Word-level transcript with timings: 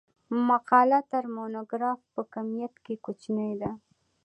مقاله 0.47 0.99
تر 1.11 1.23
مونوګراف 1.33 1.99
په 2.13 2.21
کمیت 2.33 2.73
کښي 2.85 2.95
کوچنۍ 3.05 3.51
ده. 3.61 3.71